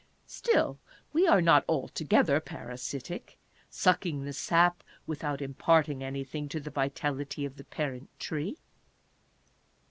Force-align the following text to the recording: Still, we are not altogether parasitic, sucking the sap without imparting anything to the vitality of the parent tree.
Still, 0.25 0.79
we 1.13 1.27
are 1.27 1.43
not 1.43 1.63
altogether 1.69 2.39
parasitic, 2.39 3.37
sucking 3.69 4.25
the 4.25 4.33
sap 4.33 4.83
without 5.05 5.43
imparting 5.43 6.03
anything 6.03 6.49
to 6.49 6.59
the 6.59 6.71
vitality 6.71 7.45
of 7.45 7.55
the 7.55 7.63
parent 7.65 8.09
tree. 8.19 8.57